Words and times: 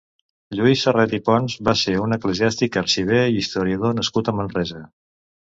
Lluís 0.59 0.85
Sarret 0.85 1.11
i 1.17 1.19
Pons 1.27 1.57
va 1.69 1.75
ser 1.81 1.93
un 2.05 2.17
eclesiàstic, 2.17 2.79
arxiver 2.83 3.21
i 3.35 3.39
historiador 3.43 3.95
nascut 4.01 4.35
a 4.35 4.37
Manresa. 4.41 4.83